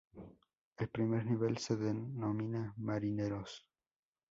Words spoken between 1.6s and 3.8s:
denomina "Marineros".